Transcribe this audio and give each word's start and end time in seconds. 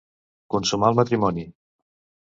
Consumar 0.55 0.91
el 0.95 0.99
matrimoni. 1.01 1.49